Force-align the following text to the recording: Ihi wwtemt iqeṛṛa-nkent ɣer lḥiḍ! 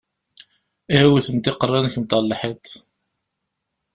Ihi 0.93 1.07
wwtemt 1.11 1.49
iqeṛṛa-nkent 1.51 2.15
ɣer 2.15 2.23
lḥiḍ! 2.25 2.65